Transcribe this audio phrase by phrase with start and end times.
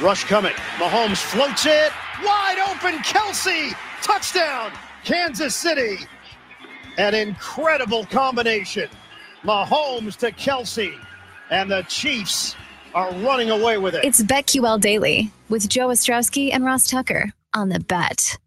[0.00, 0.52] Rush coming.
[0.78, 1.92] Mahomes floats it.
[2.24, 2.98] Wide open.
[3.00, 3.74] Kelce.
[4.02, 4.72] Touchdown.
[5.04, 5.98] Kansas City.
[6.98, 8.88] An incredible combination.
[9.42, 10.94] Mahomes to Kelce.
[11.50, 12.56] And the Chiefs
[12.94, 14.04] are running away with it.
[14.04, 18.38] It's BetQL Daily with Joe Ostrowski and Ross Tucker on the bet.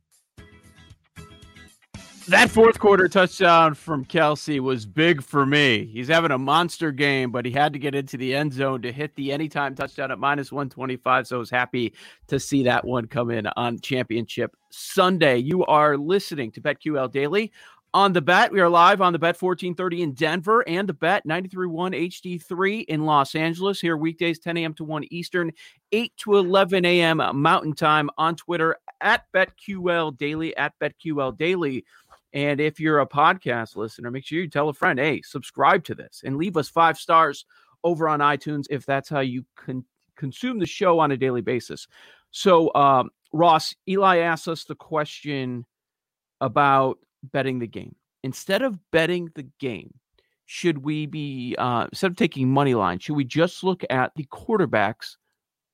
[2.30, 5.89] That fourth quarter touchdown from Kelce was big for me.
[5.91, 8.91] He's having a monster game, but he had to get into the end zone to
[8.91, 11.25] hit the anytime touchdown at minus 125.
[11.25, 11.95] So I was happy
[12.27, 15.38] to see that one come in on championship Sunday.
[15.38, 17.52] You are listening to BetQL Daily
[17.95, 18.52] on the bet.
[18.52, 23.05] We are live on the bet 1430 in Denver and the bet 931 HD3 in
[23.05, 23.81] Los Angeles.
[23.81, 24.75] Here weekdays 10 a.m.
[24.75, 25.52] to 1 Eastern,
[25.91, 27.22] 8 to 11 a.m.
[27.33, 31.85] Mountain Time on Twitter at BetQL Daily, at BetQL Daily.
[32.33, 35.95] And if you're a podcast listener, make sure you tell a friend, hey, subscribe to
[35.95, 37.45] this and leave us five stars
[37.83, 39.83] over on iTunes if that's how you can
[40.16, 41.88] consume the show on a daily basis.
[42.31, 45.66] So, um, Ross, Eli asked us the question
[46.41, 47.95] about betting the game.
[48.23, 49.94] Instead of betting the game,
[50.45, 54.25] should we be, uh, instead of taking money line, should we just look at the
[54.25, 55.16] quarterbacks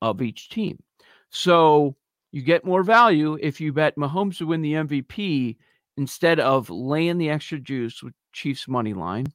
[0.02, 0.82] of each team?
[1.30, 1.96] So
[2.30, 5.56] you get more value if you bet Mahomes to win the MVP
[5.96, 9.26] instead of laying the extra juice with Chiefs money line.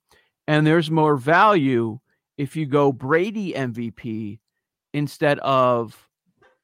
[0.47, 1.99] And there's more value
[2.37, 4.39] if you go Brady MVP
[4.93, 6.07] instead of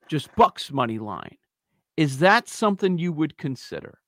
[0.08, 1.38] just Bucs money line.
[1.96, 4.00] Is that something you would consider?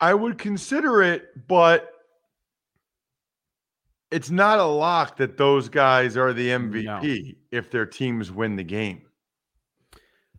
[0.00, 1.90] I would consider it, but
[4.10, 7.32] it's not a lock that those guys are the MVP no.
[7.52, 9.02] if their teams win the game.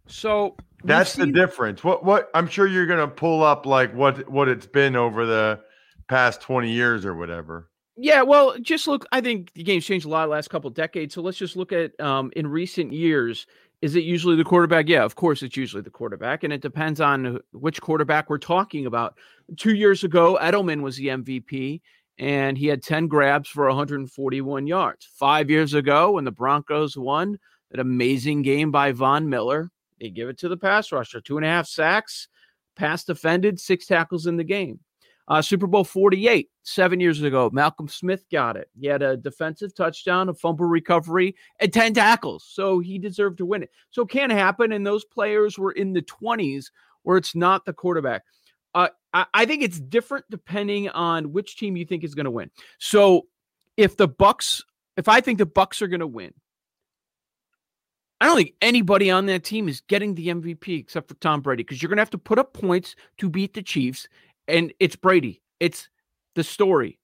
[0.07, 1.83] So that's the difference.
[1.83, 5.59] What what I'm sure you're gonna pull up like what what it's been over the
[6.07, 7.69] past 20 years or whatever.
[7.97, 9.05] Yeah, well, just look.
[9.11, 11.13] I think the game's changed a lot last couple decades.
[11.13, 13.47] So let's just look at um, in recent years.
[13.81, 14.87] Is it usually the quarterback?
[14.87, 18.85] Yeah, of course, it's usually the quarterback, and it depends on which quarterback we're talking
[18.85, 19.15] about.
[19.57, 21.81] Two years ago, Edelman was the MVP,
[22.17, 25.09] and he had 10 grabs for 141 yards.
[25.15, 27.39] Five years ago, when the Broncos won,
[27.71, 31.21] that amazing game by Von Miller, they give it to the pass rusher.
[31.21, 32.27] Two and a half sacks,
[32.75, 34.79] pass defended, six tackles in the game.
[35.27, 38.69] Uh, Super Bowl 48, seven years ago, Malcolm Smith got it.
[38.77, 42.43] He had a defensive touchdown, a fumble recovery, and 10 tackles.
[42.49, 43.69] So he deserved to win it.
[43.91, 44.71] So it can happen.
[44.71, 46.71] And those players were in the 20s
[47.03, 48.23] where it's not the quarterback.
[48.73, 52.31] Uh, I, I think it's different depending on which team you think is going to
[52.31, 52.49] win.
[52.79, 53.27] So
[53.77, 54.63] if the Bucs,
[54.97, 56.33] if I think the Bucs are going to win,
[58.21, 61.63] I don't think anybody on that team is getting the MVP except for Tom Brady
[61.63, 64.07] because you're going to have to put up points to beat the Chiefs.
[64.47, 65.41] And it's Brady.
[65.59, 65.89] It's
[66.35, 66.99] the story.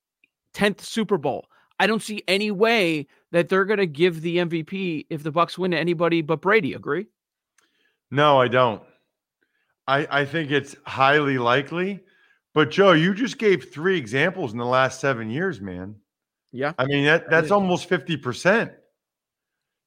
[0.54, 1.48] 10th Super Bowl.
[1.80, 5.58] I don't see any way that they're going to give the MVP if the Bucs
[5.58, 6.74] win to anybody but Brady.
[6.74, 7.08] Agree?
[8.12, 8.84] No, I don't.
[9.88, 12.00] I I think it's highly likely.
[12.54, 15.96] But Joe, you just gave three examples in the last seven years, man.
[16.52, 16.74] Yeah.
[16.78, 18.72] I mean that that's almost 50%.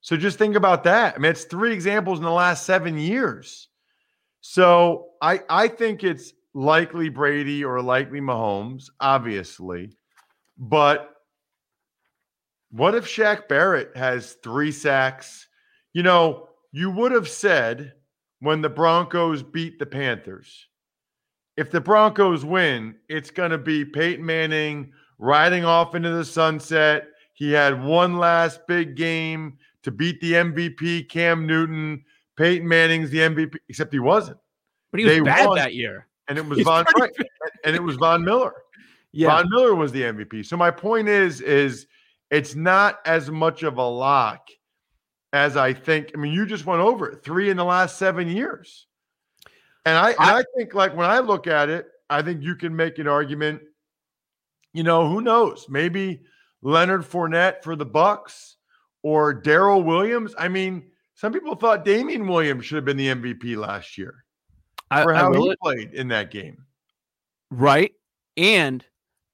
[0.01, 1.15] So just think about that.
[1.15, 3.69] I mean, it's three examples in the last seven years.
[4.41, 9.91] So I I think it's likely Brady or likely Mahomes, obviously.
[10.59, 11.15] But
[12.71, 15.47] what if Shaq Barrett has three sacks?
[15.93, 17.95] You know, you would have said
[18.41, 20.67] when the Broncos beat the Panthers,
[21.57, 27.09] if the Broncos win, it's going to be Peyton Manning riding off into the sunset.
[27.35, 32.05] He had one last big game to beat the MVP, Cam Newton.
[32.37, 34.39] Peyton Manning's the MVP, except he wasn't.
[34.91, 36.07] But he was they bad won, that year.
[36.29, 36.87] And it was He's Von
[37.65, 38.55] and it was Von Miller.
[39.13, 39.29] Yeah.
[39.29, 40.47] Von Miller was the MVP.
[40.47, 41.87] So my point is, is
[42.31, 44.49] it's not as much of a lock
[45.33, 46.13] as I think.
[46.15, 48.87] I mean, you just went over it three in the last seven years.
[49.85, 52.77] And I, and I think, like, when I look at it, I think you can
[52.77, 53.63] make an argument.
[54.75, 55.67] You know, who knows?
[55.69, 56.23] Maybe
[56.63, 58.55] Leonard Fournette for the Bucs
[59.03, 60.35] or Darrel Williams.
[60.39, 64.25] I mean, some people thought Damien Williams should have been the MVP last year
[64.91, 66.65] for how he played in that game.
[67.51, 67.93] Right.
[68.37, 68.85] And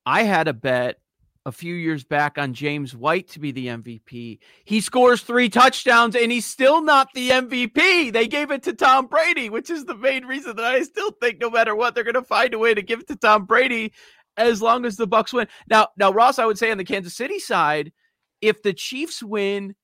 [0.05, 0.97] I had a bet
[1.45, 4.41] a few years back on James White to be the MVP.
[4.65, 8.13] He scores three touchdowns and he's still not the MVP.
[8.13, 11.41] They gave it to Tom Brady, which is the main reason that I still think
[11.41, 13.93] no matter what, they're going to find a way to give it to Tom Brady
[14.37, 15.47] as long as the Bucs win.
[15.71, 17.93] Now, now Ross, I would say on the Kansas City side,
[18.41, 19.75] if the Chiefs win,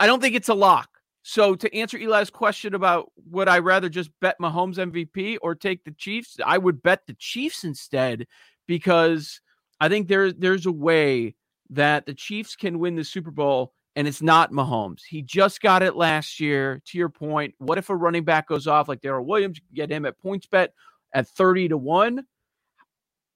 [0.00, 0.88] I don't think it's a lock.
[1.22, 5.84] So to answer Eli's question about would I rather just bet Mahomes MVP or take
[5.84, 8.26] the Chiefs, I would bet the Chiefs instead
[8.66, 9.40] because
[9.80, 11.36] I think there there's a way
[11.70, 15.02] that the Chiefs can win the Super Bowl and it's not Mahomes.
[15.08, 16.82] He just got it last year.
[16.86, 19.58] To your point, what if a running back goes off like Darrel Williams?
[19.58, 20.72] You get him at points bet
[21.14, 22.24] at 30 to 1.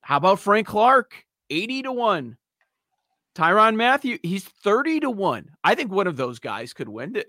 [0.00, 1.25] How about Frank Clark?
[1.50, 2.37] 80 to 1.
[3.37, 5.50] Tyrann Mathieu, he's 30 to 1.
[5.62, 7.23] I think one of those guys could win.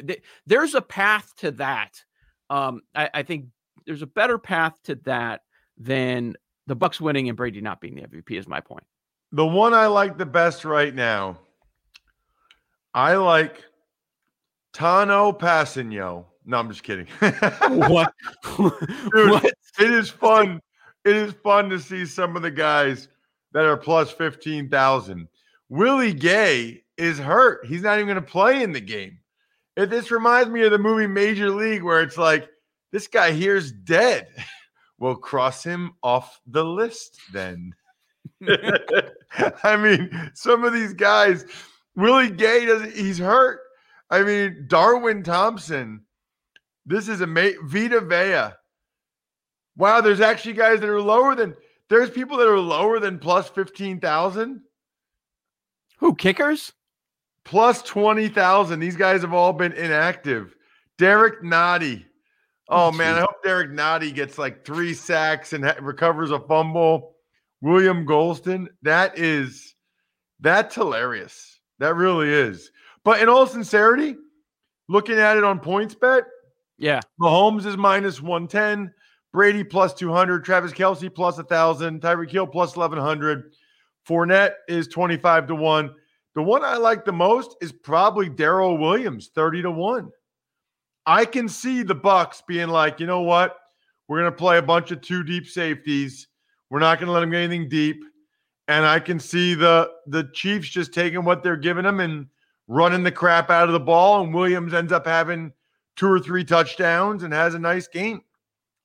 [0.45, 2.01] There's a path to that.
[2.49, 3.47] Um, I, I think
[3.85, 5.41] there's a better path to that
[5.77, 8.85] than the Bucs winning and Brady not being the MVP, is my point.
[9.33, 11.39] The one I like the best right now,
[12.93, 13.65] I like
[14.73, 16.23] Tano Kpassagnon.
[16.45, 17.07] No, I'm just kidding.
[17.19, 18.13] what?
[18.55, 19.45] Dude, what?
[19.79, 20.61] It is fun.
[21.03, 23.09] It is fun to see some of the guys
[23.51, 25.27] that are plus 15,000.
[25.69, 27.65] Willie Gay is hurt.
[27.65, 29.19] He's not even going to play in the game.
[29.75, 32.49] It, this reminds me of the movie Major League, where it's like,
[32.91, 34.27] this guy here's dead.
[34.99, 37.73] we'll cross him off the list then.
[39.63, 41.45] I mean, some of these guys,
[41.95, 43.59] Willie Gay doesn't, he's hurt.
[44.09, 46.01] I mean, Darwin Thompson,
[46.85, 48.55] this is a Vita Vea.
[49.75, 51.55] Wow, there's actually guys that are lower than,
[51.89, 54.61] there's people that are lower than plus 15,000.
[55.97, 56.73] Who kickers?
[57.43, 58.79] Plus twenty thousand.
[58.79, 60.55] These guys have all been inactive.
[60.97, 62.05] Derek Nnadi.
[62.69, 66.39] Oh, oh man, I hope Derek Nnadi gets like three sacks and ha- recovers a
[66.39, 67.15] fumble.
[67.61, 68.67] William Gholston.
[68.81, 69.75] That is
[70.39, 71.59] that's hilarious.
[71.79, 72.71] That really is.
[73.03, 74.15] But in all sincerity,
[74.89, 76.25] looking at it on points bet,
[76.77, 78.93] yeah, Mahomes is minus one ten.
[79.33, 83.53] Brady plus 200, Travis Kelce plus 1,000, Tyreek Hill plus 1,100,
[84.07, 85.93] Fournette is 25 to 1.
[86.35, 90.11] The one I like the most is probably Darrel Williams, 30 to 1.
[91.05, 93.57] I can see the Bucs being like, you know what?
[94.07, 96.27] We're going to play a bunch of two deep safeties.
[96.69, 98.03] We're not going to let them get anything deep.
[98.67, 102.27] And I can see the the Chiefs just taking what they're giving them and
[102.67, 104.21] running the crap out of the ball.
[104.21, 105.53] And Williams ends up having
[105.95, 108.21] two or three touchdowns and has a nice game.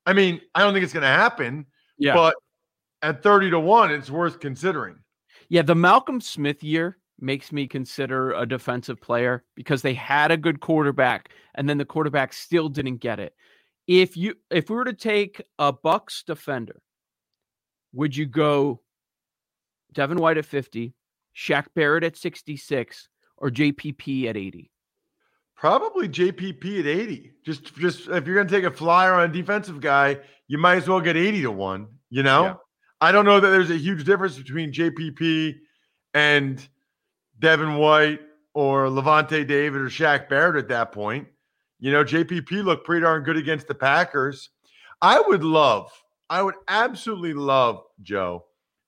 [0.06, 1.66] I mean, I don't think it's going to happen.
[1.98, 2.14] Yeah.
[2.14, 2.36] But
[3.02, 5.01] at 30 to 1, it's worth considering.
[5.52, 10.36] Yeah, the Malcolm Smith year makes me consider a defensive player because they had a
[10.38, 13.34] good quarterback and then the quarterback still didn't get it.
[13.86, 16.80] If you if we were to take a Bucs defender,
[17.92, 18.80] would you go
[19.92, 20.94] Devin White at 50,
[21.36, 24.70] Shaq Barrett at 66, or JPP at 80?
[25.54, 27.32] Probably JPP at 80.
[27.44, 30.16] Just just if you're gonna take a flyer on a defensive guy,
[30.48, 32.58] you might as well get 80 to 1, you know?
[33.02, 35.56] I don't know that there's a huge difference between JPP
[36.14, 36.66] and
[37.40, 38.20] Devin White
[38.54, 41.26] or Lavonte David or Shaq Barrett at that point.
[41.80, 44.50] You know, JPP looked pretty darn good against the Packers.
[45.02, 45.90] I would love,
[46.30, 48.44] I would absolutely love, Joe,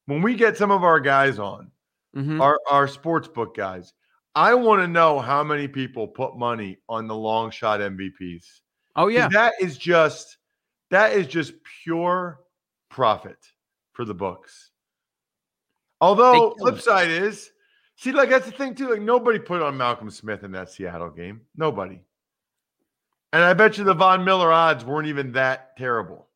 [0.07, 1.73] when we get some of our guys on,
[2.17, 2.41] mm-hmm.
[2.41, 3.95] our, our sports book guys,
[4.37, 8.61] I want to know how many people put money on the long shot MVPs.
[8.95, 9.27] Oh, yeah.
[9.27, 10.37] That is just
[10.91, 12.39] that is just pure
[12.91, 13.39] profit
[13.95, 14.71] for the books.
[16.01, 17.51] Although flip side is,
[17.97, 18.91] see, like that's the thing too.
[18.91, 21.41] Like nobody put on Malcolm Smith in that Seattle game.
[21.57, 22.01] Nobody.
[23.33, 26.29] And I bet you the Von Miller odds weren't even that terrible.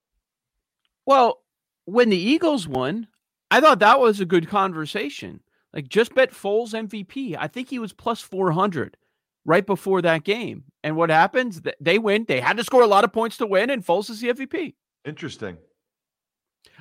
[1.05, 1.43] Well,
[1.85, 3.09] when the Eagles won,
[3.51, 5.41] I thought that was a good conversation.
[5.73, 7.37] Like just bet Foles MVP.
[7.39, 8.97] I think he was plus 400
[9.45, 10.65] right before that game.
[10.83, 11.61] And what happens?
[11.81, 12.25] They win.
[12.27, 14.75] They had to score a lot of points to win, and Foles is the MVP.
[15.05, 15.59] Interesting.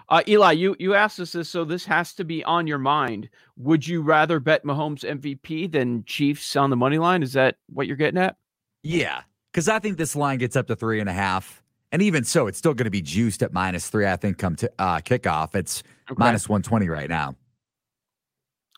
[0.09, 3.29] Uh, Eli, you you asked us this, so this has to be on your mind.
[3.57, 7.23] Would you rather bet Mahomes MVP than Chiefs on the money line?
[7.23, 8.37] Is that what you're getting at?
[8.83, 12.23] Yeah, because I think this line gets up to three and a half, and even
[12.23, 14.07] so, it's still going to be juiced at minus three.
[14.07, 16.17] I think come to uh, kickoff, it's okay.
[16.17, 17.35] minus one twenty right now.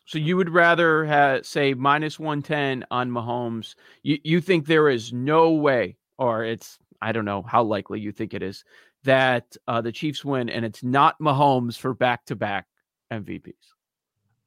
[0.06, 3.76] So you would rather have, say minus 110 on Mahomes.
[4.02, 8.10] You you think there is no way, or it's I don't know how likely you
[8.10, 8.64] think it is
[9.04, 12.66] that uh, the Chiefs win, and it's not Mahomes for back to back
[13.12, 13.54] MVPs.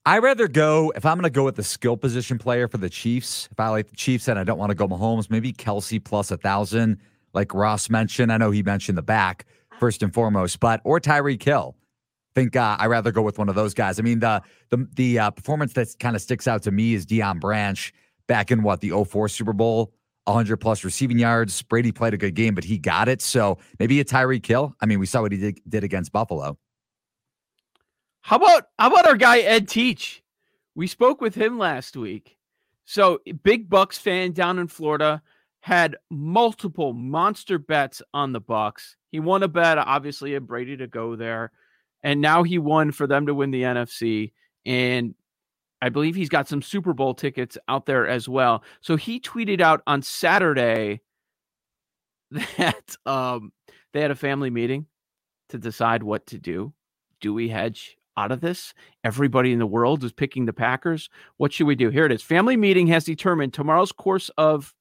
[0.06, 2.90] I rather go if I'm going to go with the skill position player for the
[2.90, 3.48] Chiefs.
[3.52, 6.30] If I like the Chiefs and I don't want to go Mahomes, maybe Kelce plus
[6.30, 6.98] a thousand,
[7.34, 8.32] like Ross mentioned.
[8.32, 9.46] I know he mentioned the back
[9.80, 11.76] first and foremost, but or Tyreek Hill.
[12.36, 13.98] Think uh, I rather go with one of those guys.
[13.98, 17.06] I mean the the the uh, performance that kind of sticks out to me is
[17.06, 17.94] Deion Branch
[18.28, 19.94] back in what the 04 Super Bowl,
[20.26, 21.62] 100 plus receiving yards.
[21.62, 23.22] Brady played a good game, but he got it.
[23.22, 24.76] So maybe a Tyreek Hill.
[24.82, 26.58] I mean, we saw what he did, did against Buffalo.
[28.22, 30.24] How about how about our guy Ed Teach?
[30.76, 32.38] We spoke with him last week.
[32.86, 35.22] So big Bucs fan down in Florida
[35.60, 38.96] had multiple monster bets on the Bucs.
[39.12, 41.52] He won a bet, obviously, at Brady to go there,
[42.02, 44.32] and now he won for them to win the NFC.
[44.66, 45.16] And
[45.84, 48.64] I believe he's got some Super Bowl tickets out there as well.
[48.80, 51.02] So he tweeted out on Saturday
[52.32, 53.52] that um,
[53.92, 54.86] they had a family meeting
[55.50, 56.72] to decide what to do.
[57.20, 58.74] Do we hedge out of this?
[59.04, 61.10] Everybody in the world is picking the Packers.
[61.36, 61.90] What should we do?
[61.90, 62.24] Here it is.
[62.24, 64.74] Family meeting has determined tomorrow's course of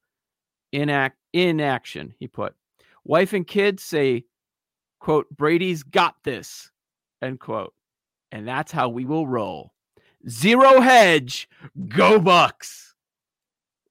[0.73, 2.55] inact inaction, he put.
[3.03, 4.23] Wife and kids say,
[5.01, 6.71] quote, Brady's got this,
[7.21, 7.73] end quote.
[8.31, 9.72] And that's how we will roll.
[10.27, 11.49] Zero hedge,
[11.89, 12.93] go Bucs.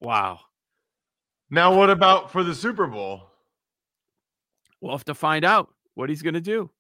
[0.01, 0.41] Wow.
[1.51, 3.29] Now, what about for the Super Bowl?
[4.81, 6.71] We'll have to find out what he's going to do.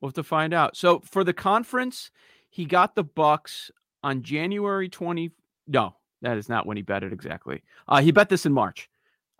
[0.00, 0.76] We'll have to find out.
[0.76, 2.10] So for the conference,
[2.50, 3.70] he got the Bucs
[4.02, 5.32] on January 20.
[5.66, 7.62] No, that is not when he bet it exactly.
[7.88, 8.88] Uh, he bet this in March.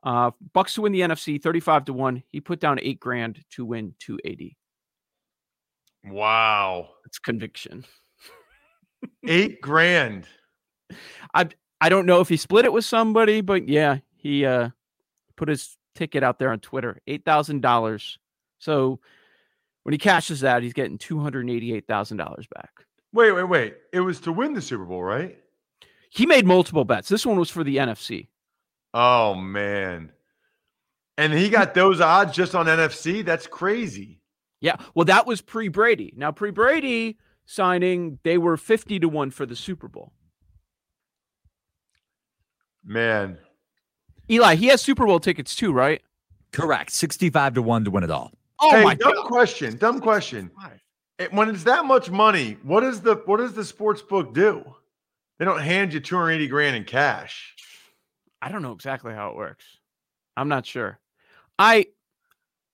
[0.02, 2.22] Uh, Bucs to win the NFC 35 to 1.
[2.28, 4.56] He put down eight grand to win 280.
[6.04, 6.88] Wow.
[7.04, 7.84] It's conviction.
[9.26, 10.26] Eight grand.
[11.34, 11.48] I
[11.80, 14.70] I don't know if he split it with somebody, but yeah, he uh
[15.36, 17.00] put his ticket out there on Twitter.
[17.06, 18.18] Eight thousand dollars.
[18.58, 19.00] So
[19.82, 22.70] when he cashes that, he's getting two hundred eighty-eight thousand dollars back.
[23.12, 23.76] Wait, wait, wait!
[23.92, 25.38] It was to win the Super Bowl, right?
[26.10, 27.08] He made multiple bets.
[27.08, 28.28] This one was for the NFC.
[28.94, 30.12] Oh man!
[31.18, 33.24] And he got those odds just on NFC.
[33.24, 34.20] That's crazy.
[34.60, 34.76] Yeah.
[34.94, 36.12] Well, that was pre Brady.
[36.16, 40.12] Now pre Brady signing, they were fifty to one for the Super Bowl.
[42.84, 43.38] Man,
[44.30, 46.02] Eli, he has Super Bowl tickets too, right?
[46.52, 46.90] Correct.
[46.92, 48.32] 65 to 1 to win it all.
[48.60, 49.26] Oh hey, my dumb god.
[49.26, 49.76] question.
[49.76, 50.50] Dumb question.
[51.18, 54.62] It- when it's that much money, what is the what does the sports book do?
[55.38, 57.54] They don't hand you 280 grand in cash.
[58.40, 59.64] I don't know exactly how it works.
[60.36, 60.98] I'm not sure.
[61.58, 61.86] I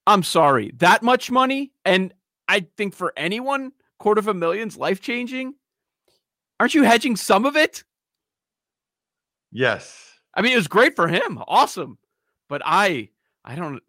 [0.06, 0.72] I'm sorry.
[0.76, 2.12] That much money and
[2.48, 5.54] I think for anyone, quarter of a million's life changing.
[6.58, 7.84] Aren't you hedging some of it?
[9.52, 10.14] Yes.
[10.34, 11.40] I mean, it was great for him.
[11.46, 11.98] Awesome.
[12.48, 13.10] But I
[13.44, 13.80] I don't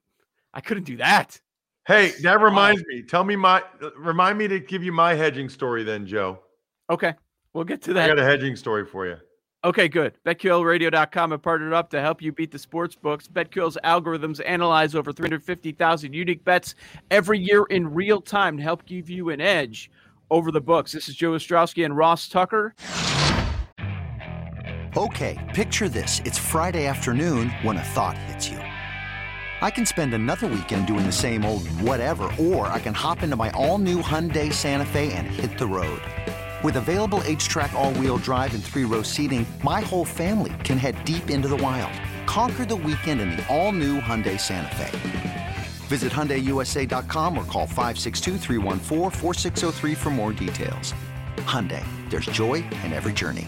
[0.54, 1.42] I couldn't do that.
[1.88, 3.02] Hey, that reminds me.
[3.02, 3.64] Tell me my
[3.98, 6.40] remind me to give you my hedging story then, Joe.
[6.92, 7.16] Okay.
[7.54, 8.06] We'll get to that.
[8.06, 9.18] I got a hedging story for you.
[9.66, 10.14] Okay, good.
[10.26, 13.30] BetQLRadio.com have partnered up to help you beat the sports books.
[13.30, 16.76] BetQL's algorithms analyze over 350,000 unique bets
[17.10, 19.90] every year in real time to help give you an edge
[20.34, 20.92] over the books.
[20.92, 22.74] This is Joe Ostrowski and Ross Tucker.
[24.98, 26.22] Okay, picture this.
[26.26, 28.58] It's Friday afternoon when a thought hits you.
[28.58, 33.36] I can spend another weekend doing the same old whatever, or I can hop into
[33.36, 36.02] my all new Hyundai Santa Fe and hit the road.
[36.64, 41.06] With available HTRAC, all wheel drive, and three row seating, my whole family can head
[41.06, 41.94] deep into the wild.
[42.26, 45.23] Conquer the weekend in the all new Hyundai Santa Fe.
[45.84, 50.96] Visit HyundaiUSA.com or call 562-314-4603 for more details.
[51.38, 53.48] Hyundai, there's joy in every journey.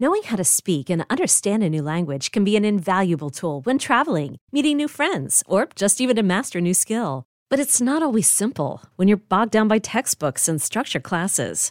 [0.00, 3.78] Knowing how to speak and understand a new language can be an invaluable tool when
[3.78, 7.22] traveling, meeting new friends, or just even to master a new skill.
[7.48, 11.70] But it's not always simple when you're bogged down by textbooks and structured classes.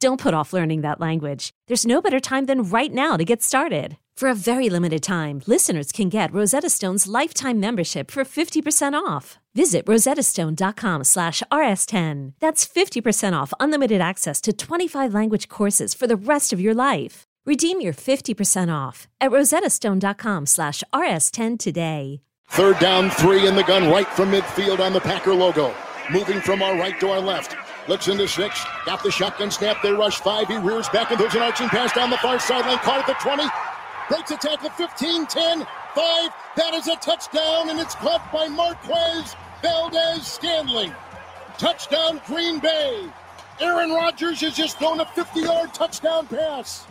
[0.00, 1.50] Don't put off learning that language.
[1.66, 3.96] There's no better time than right now to get started.
[4.16, 9.38] For a very limited time, listeners can get Rosetta Stone's lifetime membership for 50% off.
[9.54, 12.34] Visit rosettastone.com slash rs10.
[12.38, 17.24] That's 50% off unlimited access to 25 language courses for the rest of your life.
[17.44, 22.20] Redeem your 50% off at rosettastone.com slash rs10 today.
[22.50, 25.74] Third down, three in the gun, right from midfield on the Packer logo.
[26.10, 27.54] Moving from our right to our left.
[27.88, 28.62] Looks into six.
[28.84, 29.78] Got the shotgun snap.
[29.82, 30.46] They rush five.
[30.46, 32.76] He rears back and there's an arching pass down the far sideline.
[32.78, 33.48] Caught at the 20.
[34.10, 35.66] Breaks a tackle 15, 10, 5.
[36.56, 40.94] That is a touchdown and it's caught by Marquez Valdes-Scantling.
[41.56, 43.08] Touchdown Green Bay.
[43.60, 46.86] Aaron Rodgers has just thrown a 50 yard touchdown pass.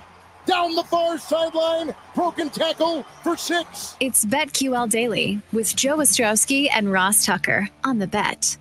[0.48, 3.96] Down the far sideline, broken tackle for six.
[4.00, 8.58] It's BetQL Daily with Joe Ostrowski and Ross Tucker on the bet.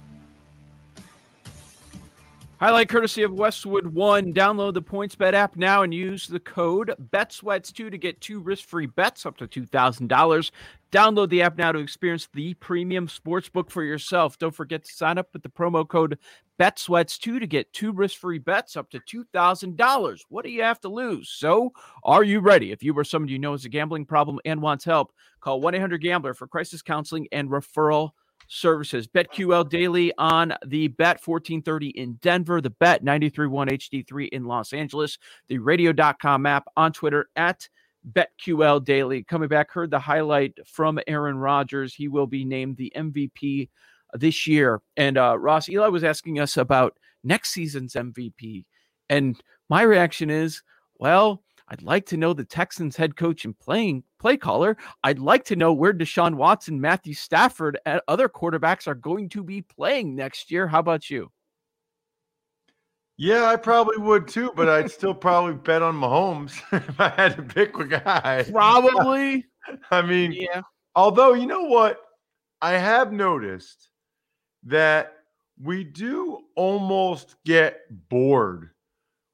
[2.58, 4.32] Highlight courtesy of Westwood One.
[4.32, 9.26] Download the PointsBet app now and use the code BETSWEATS2 to get two risk-free bets
[9.26, 10.50] up to $2,000.
[10.90, 14.38] Download the app now to experience the premium sportsbook for yourself.
[14.38, 16.18] Don't forget to sign up with the promo code
[16.58, 20.20] BETSWEATS2 to get two risk-free bets up to $2,000.
[20.30, 21.28] What do you have to lose?
[21.28, 22.72] So, are you ready?
[22.72, 26.32] If you or someone you know has a gambling problem and wants help, call 1-800-GAMBLER
[26.32, 28.12] for crisis counseling and referral
[28.48, 29.06] services.
[29.06, 35.18] BetQL Daily on the Bet 1430 in Denver, the Bet 931 HD3 in Los Angeles,
[35.48, 37.68] the radio.com app on Twitter at
[38.12, 39.24] BetQL Daily.
[39.24, 41.94] Coming back, heard the highlight from Aaron Rodgers.
[41.94, 43.68] He will be named the MVP
[44.14, 44.80] this year.
[44.96, 48.64] And uh, Ross Eli was asking us about next season's MVP.
[49.08, 50.62] And my reaction is,
[50.98, 54.76] well, I'd like to know the Texans head coach and playing play caller.
[55.02, 59.42] I'd like to know where Deshaun Watson, Matthew Stafford, and other quarterbacks are going to
[59.42, 60.68] be playing next year.
[60.68, 61.30] How about you?
[63.18, 67.36] Yeah, I probably would too, but I'd still probably bet on Mahomes if I had
[67.36, 68.44] to pick a guy.
[68.50, 69.46] Probably.
[69.90, 70.62] I mean, yeah.
[70.94, 72.00] Although, you know what?
[72.62, 73.90] I have noticed
[74.64, 75.12] that
[75.60, 78.70] we do almost get bored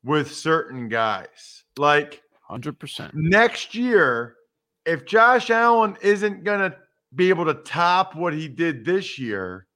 [0.05, 1.65] with certain guys.
[1.77, 3.11] Like 100%.
[3.15, 4.37] Next year,
[4.85, 6.77] if Josh Allen isn't going to
[7.15, 9.67] be able to top what he did this year,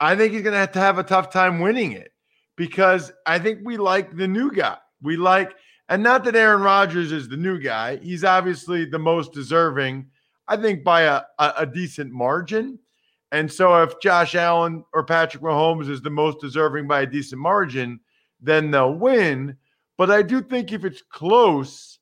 [0.00, 2.12] I think he's going to have to have a tough time winning it
[2.56, 4.76] because I think we like the new guy.
[5.00, 5.54] We like,
[5.88, 7.96] and not that Aaron Rodgers is the new guy.
[7.96, 10.06] He's obviously the most deserving,
[10.48, 12.78] I think, by a, a, a decent margin.
[13.32, 17.40] And so if Josh Allen or Patrick Mahomes is the most deserving by a decent
[17.40, 17.98] margin,
[18.40, 19.56] then they'll win.
[20.02, 22.00] But I do think if it's close,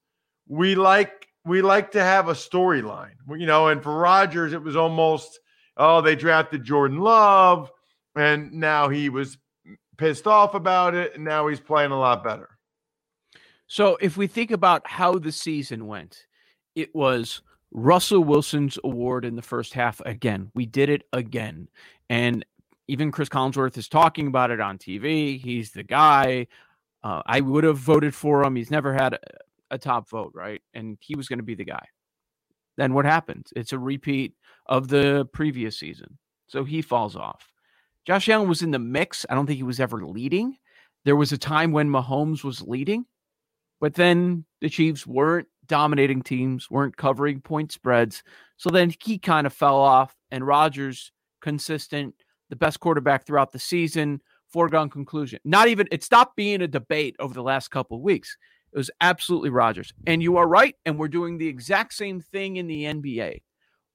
[0.48, 3.12] we like we like to have a storyline.
[3.28, 5.38] You know, and for Rodgers, it was almost
[5.76, 7.70] oh, they drafted Jordan Love,
[8.16, 9.36] and now he was
[9.98, 12.48] pissed off about it, and now he's playing a lot better.
[13.66, 16.24] So if we think about how the season went,
[16.74, 20.50] it was Russell Wilson's award in the first half again.
[20.54, 21.68] We did it again.
[22.08, 22.46] And
[22.88, 25.38] even Cris Collinsworth is talking about it on TV.
[25.38, 26.46] He's the guy.
[27.02, 28.56] Uh, I would have voted for him.
[28.56, 29.18] He's never had a,
[29.70, 30.60] a top vote, right?
[30.74, 31.86] And he was going to be the guy.
[32.76, 33.52] Then what happens?
[33.56, 34.34] It's a repeat
[34.66, 36.18] of the previous season.
[36.46, 37.50] So he falls off.
[38.06, 39.26] Josh Allen was in the mix.
[39.28, 40.56] I don't think he was ever leading.
[41.04, 43.06] There was a time when Mahomes was leading,
[43.80, 48.22] but then the Chiefs weren't dominating teams, weren't covering point spreads.
[48.56, 52.14] So then he kind of fell off, and Rodgers, consistent,
[52.50, 55.40] the best quarterback throughout the season, foregone conclusion.
[55.44, 58.36] Not even it stopped being a debate over the last couple of weeks.
[58.72, 59.92] It was absolutely Rodgers.
[60.06, 60.76] And you are right.
[60.84, 63.42] And we're doing the exact same thing in the NBA.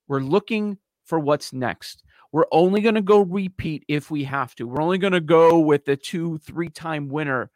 [0.08, 2.04] We're looking for what's next.
[2.32, 4.68] We're only going to go repeat if we have to.
[4.68, 7.50] We're only going to go with the two, three time winner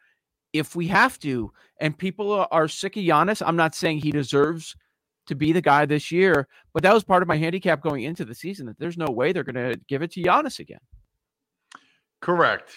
[0.52, 1.52] if we have to.
[1.80, 3.42] And people are sick of Giannis.
[3.44, 4.76] I'm not saying he deserves
[5.26, 8.24] to be the guy this year, but that was part of my handicap going into
[8.24, 10.80] the season that there's no way they're going to give it to Giannis again.
[12.20, 12.70] Correct.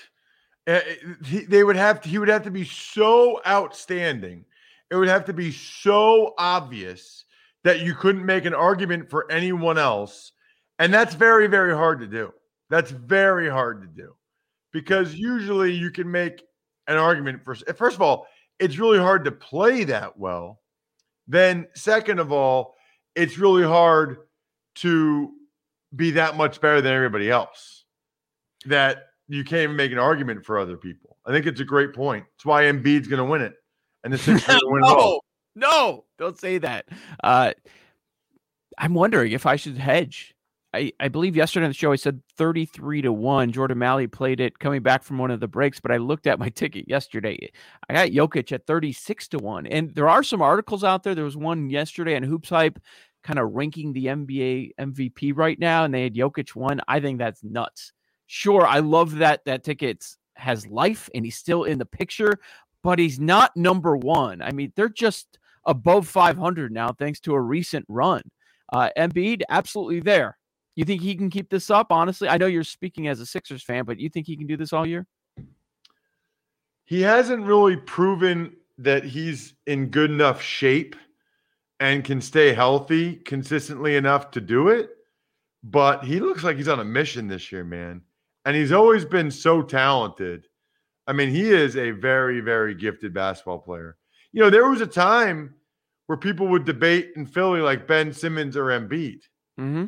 [0.65, 0.79] Uh,
[1.21, 4.45] they would have to, he would have to be so outstanding.
[4.89, 7.25] It would have to be so obvious
[7.63, 10.31] that you couldn't make an argument for anyone else.
[10.79, 12.33] And that's very, very hard to do.
[12.69, 14.15] That's very hard to do
[14.71, 16.43] because usually you can make
[16.87, 18.27] an argument for, first of all,
[18.59, 20.61] it's really hard to play that well.
[21.27, 22.75] Then, second of all,
[23.15, 24.17] it's really hard
[24.75, 25.31] to
[25.95, 27.85] be that much better than everybody else.
[28.65, 31.17] That you can't even make an argument for other people.
[31.25, 32.25] I think it's a great point.
[32.35, 33.53] It's why Embiid's going to win it,
[34.03, 35.21] and the Sixers to win no, both.
[35.55, 36.85] No, don't say that.
[37.23, 37.53] Uh,
[38.77, 40.33] I'm wondering if I should hedge.
[40.73, 43.51] I, I believe yesterday on the show I said 33 to 1.
[43.51, 46.39] Jordan Malley played it coming back from one of the breaks, but I looked at
[46.39, 47.51] my ticket yesterday.
[47.87, 49.67] I got Jokic at 36 to 1.
[49.67, 51.13] And there are some articles out there.
[51.13, 52.79] There was one yesterday on Hoops Hype
[53.23, 56.81] kind of ranking the NBA MVP right now, and they had Jokic one.
[56.87, 57.93] I think that's nuts
[58.33, 62.39] sure, I love that that ticket has life and he's still in the picture,
[62.81, 64.41] but he's not number one.
[64.41, 68.23] I mean, they're just above 500 now, thanks to a recent run.
[68.71, 70.35] Uh, Embiid, absolutely there.
[70.75, 71.91] You think he can keep this up?
[71.91, 74.57] Honestly, I know you're speaking as a Sixers fan, but you think he can do
[74.57, 75.05] this all year?
[76.85, 80.95] He hasn't really proven that he's in good enough shape
[81.79, 84.89] and can stay healthy consistently enough to do it.
[85.63, 88.01] But he looks like he's on a mission this year, man.
[88.45, 90.47] And he's always been so talented.
[91.07, 93.97] I mean, he is a very, very gifted basketball player.
[94.31, 95.55] You know, there was a time
[96.07, 99.21] where people would debate in Philly like Ben Simmons or Embiid.
[99.59, 99.85] Mm-hmm.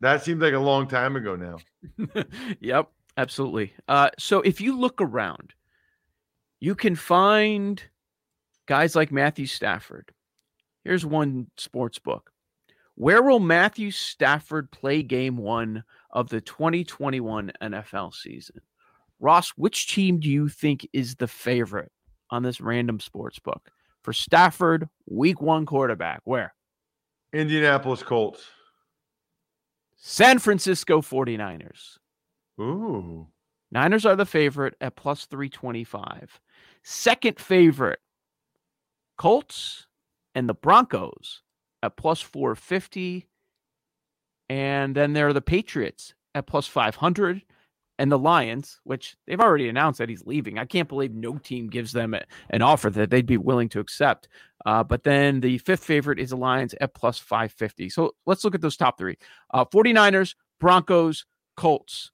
[0.00, 2.24] That seems like a long time ago now.
[2.60, 3.72] yep, absolutely.
[3.88, 5.54] Uh, so if you look around,
[6.60, 7.82] you can find
[8.66, 10.12] guys like Matthew Stafford.
[10.82, 12.30] Here's one sports book.
[12.96, 15.84] Where will Matthew Stafford play game one
[16.14, 18.60] of the 2021 NFL season?
[19.20, 21.92] Ross, which team do you think is the favorite
[22.30, 23.70] on this random sports book
[24.02, 26.20] for Stafford, week one quarterback?
[26.24, 26.54] Where?
[27.32, 28.44] Indianapolis Colts.
[29.96, 31.98] San Francisco 49ers.
[32.60, 33.26] Ooh.
[33.72, 36.40] Niners are the favorite at plus 325.
[36.84, 37.98] Second favorite,
[39.16, 39.86] Colts
[40.34, 41.42] and the Broncos
[41.82, 43.26] at plus 450.
[44.48, 47.42] And then there are the Patriots at plus 500
[47.98, 50.58] and the Lions, which they've already announced that he's leaving.
[50.58, 53.80] I can't believe no team gives them a, an offer that they'd be willing to
[53.80, 54.28] accept.
[54.66, 57.88] Uh, but then the fifth favorite is the Lions at plus 550.
[57.90, 59.16] So let's look at those top three
[59.52, 61.24] uh, 49ers, Broncos,
[61.56, 62.10] Colts.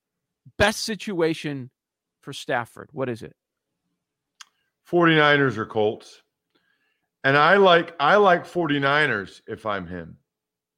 [0.59, 1.71] Best situation
[2.21, 2.91] for Stafford.
[2.93, 3.35] What is it?
[4.91, 6.23] 49ers or Colts.
[7.23, 10.17] And I like I like 49ers if I'm him.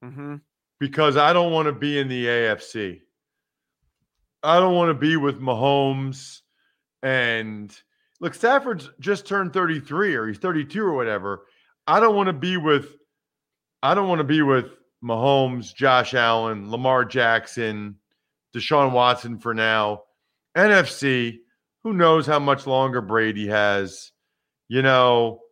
[0.05, 0.37] Mm-hmm.
[0.83, 3.03] Because I don't want to be in the AFC.
[4.43, 6.41] I don't want to be with Mahomes
[7.05, 7.73] and
[8.21, 11.47] look, Stafford's just turned 33 or he's 32 or whatever.
[11.87, 12.97] I don't want to be with
[13.81, 14.73] I don't want to be with
[15.05, 17.95] Mahomes, Josh Allen, Lamar Jackson,
[18.53, 20.03] Deshaun Watson for now.
[20.57, 21.39] NFC,
[21.85, 24.11] who knows how much longer Brady has.
[24.67, 25.43] You know,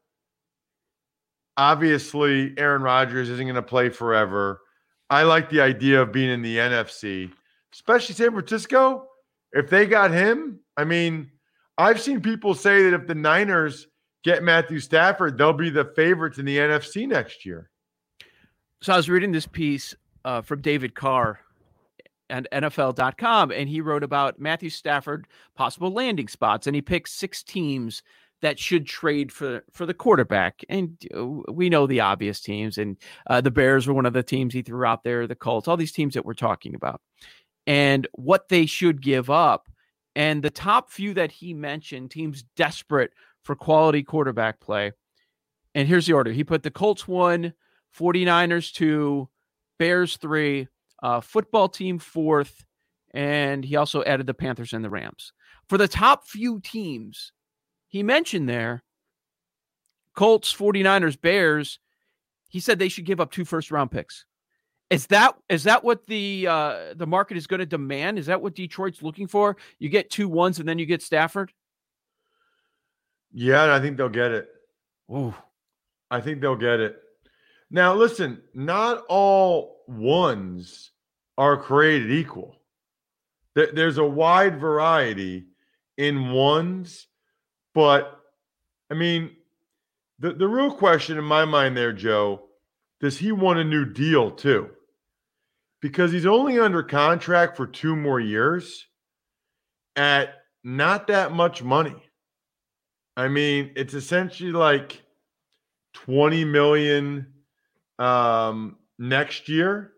[1.57, 4.61] obviously Aaron Rodgers isn't going to play forever.
[5.11, 7.31] I like the idea of being in the NFC
[7.73, 9.07] especially San Francisco,
[9.53, 11.31] if they got him, I mean,
[11.79, 13.87] I've seen people say that if the Niners
[14.23, 17.71] get Matthew Stafford, they'll be the favorites in the NFC next year.
[18.83, 19.95] So I was reading this piece
[20.25, 21.41] uh, from David Carr
[22.29, 27.43] and NFL.com, and he wrote about Matthew Stafford possible landing spots, and he picked six
[27.43, 28.03] teams
[28.43, 30.65] that should trade for for the quarterback.
[30.69, 30.97] And
[31.49, 32.97] we know the obvious teams, and
[33.29, 35.77] uh, the Bears were one of the teams he threw out there, the Colts, all
[35.77, 37.01] these teams that we're talking about
[37.67, 39.69] and what they should give up.
[40.17, 43.13] And the top few that he mentioned, teams desperate
[43.45, 44.93] for quality quarterback play.
[45.75, 46.33] And here's the order.
[46.33, 47.53] He put the Colts one,
[47.97, 49.29] 49ers two,
[49.79, 50.67] Bears three,
[51.03, 52.65] uh, football team fourth,
[53.13, 55.33] and he also added the Panthers and the Rams.
[55.69, 57.33] For the top few teams
[57.91, 58.83] he mentioned there,
[60.17, 61.79] Colts, 49ers, Bears,
[62.49, 64.25] he said they should give up two first round picks.
[64.89, 68.19] Is that is that what the uh, the market is going to demand?
[68.19, 69.57] Is that what Detroit's looking for?
[69.79, 71.53] You get two ones and then you get Stafford.
[73.33, 74.49] Yeah, I think they'll get it.
[75.13, 75.35] Ooh.
[76.11, 76.97] I think they'll get it.
[77.71, 80.91] Now, listen, not all ones
[81.39, 82.57] are created equal.
[83.55, 85.47] There's a wide variety
[85.97, 87.07] in ones,
[87.75, 88.19] but
[88.91, 89.31] I mean,
[90.19, 92.49] the, the real question in my mind there, Joe,
[93.01, 94.71] does he want a new deal too?
[95.81, 98.87] because he's only under contract for two more years
[99.97, 101.97] at not that much money.
[103.17, 105.03] I mean, it's essentially like
[105.95, 107.27] 20 million
[107.99, 109.93] um, next year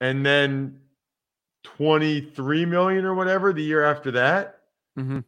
[0.00, 0.80] and then
[1.64, 4.58] 23 million or whatever the year after that.
[4.98, 5.20] Mm-hmm.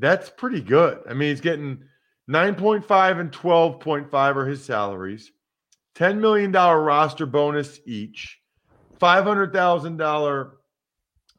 [0.00, 1.00] That's pretty good.
[1.08, 1.84] I mean, he's getting
[2.28, 5.30] 9.5 and 12.5 are his salaries,
[5.96, 8.38] $10 million roster bonus each.
[8.98, 10.50] $500,000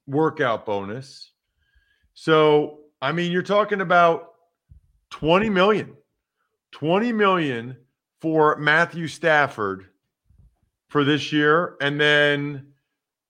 [0.08, 1.32] workout bonus.
[2.14, 4.34] So, I mean, you're talking about
[5.12, 5.96] 20 million.
[6.72, 7.78] 20 million
[8.20, 9.88] for Matthew Stafford
[10.90, 12.74] for this year and then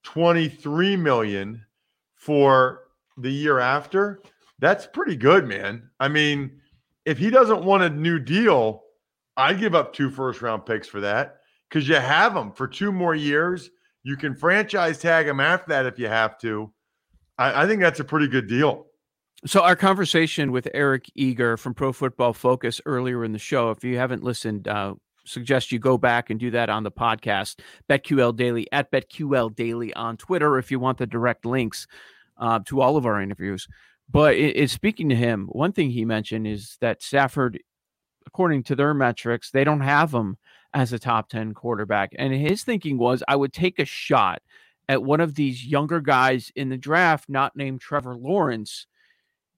[0.03, 1.65] 23 million
[2.15, 2.81] for
[3.17, 4.21] the year after.
[4.61, 5.89] That's pretty good, man.
[5.99, 6.61] I mean,
[7.05, 8.83] if he doesn't want a new deal,
[9.35, 12.91] I'd give up two first round picks for that because you have them for two
[12.91, 13.69] more years
[14.03, 16.71] you can franchise tag him after that if you have to.
[17.37, 18.87] I, I think that's a pretty good deal.
[19.45, 23.83] So our conversation with Eric Eager from Pro Football Focus earlier in the show, if
[23.83, 24.95] you haven't listened, uh,
[25.25, 27.59] suggest you go back and do that on the podcast.
[27.89, 31.87] BetQL Daily at BetQL Daily on Twitter if you want the direct links
[32.37, 33.67] uh, to all of our interviews.
[34.11, 37.61] But it, it, speaking to him, one thing he mentioned is that Stafford,
[38.27, 40.37] according to their metrics, they don't have him
[40.73, 42.11] as a top 10 quarterback.
[42.17, 44.41] And his thinking was I would take a shot
[44.89, 48.87] at one of these younger guys in the draft, not named Trevor Lawrence,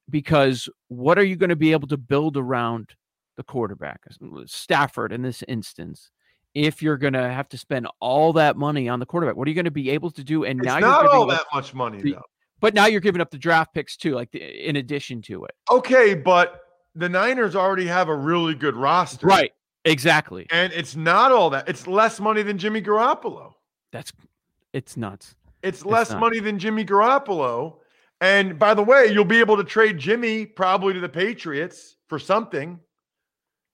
[0.10, 2.94] because what are you going to be able to build around
[3.36, 4.02] the quarterback,
[4.46, 6.12] Stafford in this instance?
[6.54, 9.50] If you're going to have to spend all that money on the quarterback, what are
[9.50, 10.44] you going to be able to do?
[10.44, 12.22] And it's now not you're all that much money, the, though.
[12.64, 15.52] But now you're giving up the draft picks too, like the, in addition to it.
[15.70, 16.62] Okay, but
[16.96, 19.52] the Niners already have a really good roster, right?
[19.84, 20.48] Exactly.
[20.50, 21.68] And it's not all that.
[21.68, 23.52] It's less money than Jimmy Garoppolo.
[23.92, 24.14] That's
[24.72, 25.36] it's nuts.
[25.62, 26.22] It's, it's less nuts.
[26.22, 27.80] money than Jimmy Garoppolo.
[28.22, 32.18] And by the way, you'll be able to trade Jimmy probably to the Patriots for
[32.18, 32.80] something.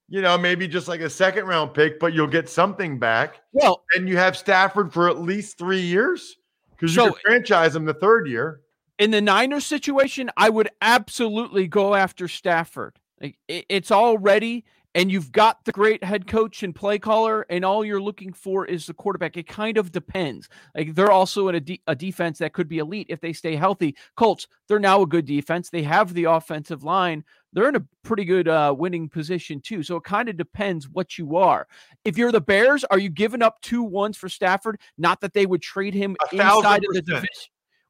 [0.08, 3.42] You know, maybe just like a second round pick, but you'll get something back.
[3.52, 6.38] Well, and you have Stafford for at least three years
[6.72, 8.62] because you so, can franchise him the third year.
[9.00, 13.00] In the Niners situation, I would absolutely go after Stafford.
[13.22, 17.86] Like, it's already and you've got the great head coach and play caller, and all
[17.86, 19.38] you're looking for is the quarterback.
[19.38, 20.50] It kind of depends.
[20.76, 23.56] Like they're also in a, de- a defense that could be elite if they stay
[23.56, 23.96] healthy.
[24.16, 25.70] Colts, they're now a good defense.
[25.70, 27.24] They have the offensive line.
[27.54, 29.84] They're in a pretty good uh, winning position too.
[29.84, 31.68] So it kind of depends what you are.
[32.04, 34.80] If you're the Bears, are you giving up two ones for Stafford?
[34.98, 37.30] Not that they would trade him inside of the division.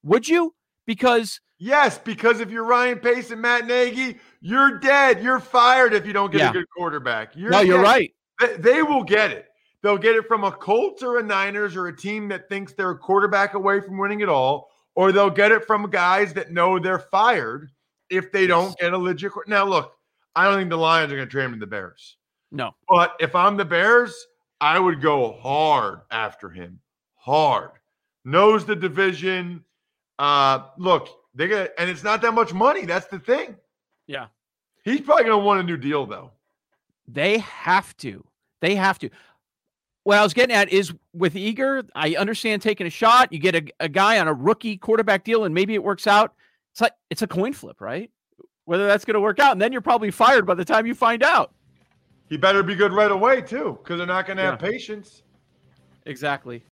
[0.03, 0.53] Would you?
[0.89, 5.21] Because yes, because if you're Ryan Pace and Matt Nagy, you're dead.
[5.21, 6.49] You're fired if you don't get yeah.
[6.49, 7.35] a good quarterback.
[7.35, 8.11] You're no, you're right.
[8.39, 9.45] They, they, will get it.
[9.83, 12.89] They'll get it from a Colts or a Niners or a team that thinks they're
[12.89, 16.79] a quarterback away from winning it all, or they'll get it from guys that know
[16.79, 17.69] they're fired
[18.09, 19.31] if they don't get a legit.
[19.45, 19.93] Now, look,
[20.35, 22.17] I don't think the Lions are going to trade him to the Bears.
[22.51, 22.71] No.
[22.87, 24.15] But if I'm the Bears,
[24.59, 26.79] I would go hard after him.
[27.13, 27.73] Hard.
[28.25, 29.63] Knows the division.
[30.19, 32.85] Uh, look, they get, and it's not that much money.
[32.85, 33.55] That's the thing.
[34.05, 34.27] Yeah.
[34.83, 36.31] He's probably going to want a new deal, though.
[37.07, 38.23] They have to.
[38.61, 39.09] They have to.
[40.03, 43.31] What I was getting at is with Eager, I understand taking a shot.
[43.31, 46.33] You get a, a guy on a rookie quarterback deal, and maybe it works out.
[46.71, 48.11] It's like it's a coin flip, right?
[48.65, 50.95] Whether that's going to work out, and then you're probably fired by the time you
[50.95, 51.53] find out.
[52.27, 54.51] He better be good right away too, because they're not going to yeah.
[54.51, 55.23] have patience.
[56.05, 56.63] Exactly.